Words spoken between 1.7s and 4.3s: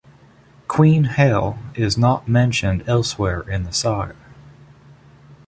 is not mentioned elsewhere in the saga.